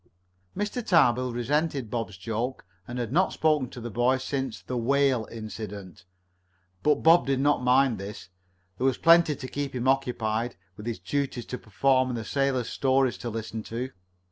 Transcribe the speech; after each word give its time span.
Mr. 0.57 0.83
Tarbill 0.83 1.31
resented 1.31 1.91
Bob's 1.91 2.17
joke, 2.17 2.65
and 2.87 2.97
had 2.97 3.11
not 3.11 3.33
spoken 3.33 3.69
to 3.69 3.79
the 3.79 3.91
boy 3.91 4.17
since 4.17 4.59
the 4.63 4.75
"whale" 4.75 5.27
incident. 5.31 6.05
But 6.81 7.03
Bob 7.03 7.27
did 7.27 7.39
not 7.39 7.61
mind 7.63 7.99
this. 7.99 8.29
There 8.79 8.85
was 8.87 8.97
plenty 8.97 9.35
to 9.35 9.47
keep 9.47 9.75
him 9.75 9.87
occupied, 9.87 10.55
with 10.75 10.87
his 10.87 10.97
duties 10.97 11.45
to 11.45 11.59
perform 11.59 12.09
and 12.17 12.25
sailors' 12.25 12.69
stories 12.69 13.19
to 13.19 13.29
listen 13.29 13.61
to. 13.65 13.91